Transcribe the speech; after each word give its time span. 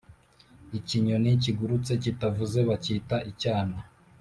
Ikinyoni 0.77 1.31
kigurutse 1.43 1.91
kitavuze 2.03 2.57
bakita 2.69 3.15
icyana 3.31 3.77